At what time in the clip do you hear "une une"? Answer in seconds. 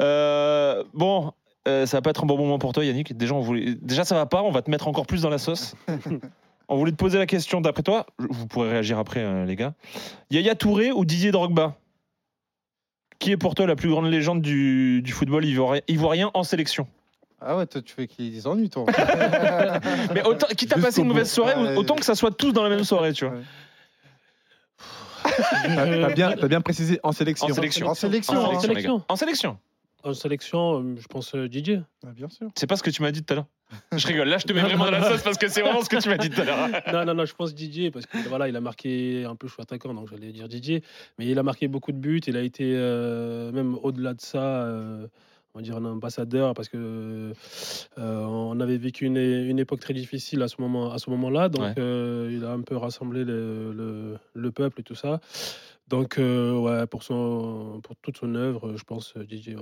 49.06-49.58